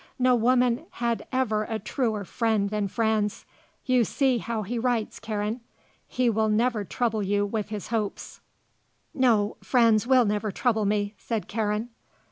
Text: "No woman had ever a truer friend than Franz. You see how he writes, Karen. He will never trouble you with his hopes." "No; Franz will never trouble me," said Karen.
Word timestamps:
"No 0.17 0.33
woman 0.35 0.87
had 0.93 1.27
ever 1.31 1.63
a 1.65 1.77
truer 1.77 2.25
friend 2.25 2.71
than 2.71 2.87
Franz. 2.87 3.45
You 3.85 4.03
see 4.03 4.39
how 4.39 4.63
he 4.63 4.79
writes, 4.79 5.19
Karen. 5.19 5.61
He 6.07 6.27
will 6.27 6.49
never 6.49 6.83
trouble 6.83 7.21
you 7.21 7.45
with 7.45 7.69
his 7.69 7.89
hopes." 7.89 8.41
"No; 9.13 9.57
Franz 9.61 10.07
will 10.07 10.25
never 10.25 10.51
trouble 10.51 10.85
me," 10.85 11.13
said 11.19 11.47
Karen. 11.47 11.89